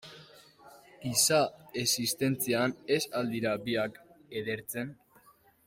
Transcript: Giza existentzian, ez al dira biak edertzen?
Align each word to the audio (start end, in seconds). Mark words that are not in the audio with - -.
Giza 1.09 1.37
existentzian, 1.83 2.73
ez 2.97 3.01
al 3.21 3.31
dira 3.35 3.55
biak 3.69 4.01
edertzen? 4.43 4.95